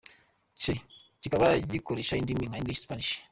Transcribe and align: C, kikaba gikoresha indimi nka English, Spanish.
C, 0.61 0.63
kikaba 1.21 1.47
gikoresha 1.71 2.13
indimi 2.17 2.43
nka 2.49 2.57
English, 2.59 2.81
Spanish. 2.83 3.13